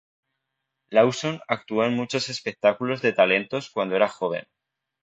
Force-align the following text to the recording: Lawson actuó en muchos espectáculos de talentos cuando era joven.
Lawson 0.89 1.41
actuó 1.47 1.83
en 1.85 1.93
muchos 1.93 2.29
espectáculos 2.29 3.03
de 3.03 3.13
talentos 3.13 3.69
cuando 3.69 3.95
era 3.97 4.07
joven. 4.07 4.45